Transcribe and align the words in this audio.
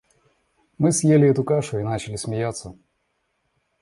Мы 0.79 0.91
съели 0.93 1.27
эту 1.29 1.43
кашу 1.43 1.77
и 1.77 1.83
начали 1.83 2.15
смеяться. 2.15 2.73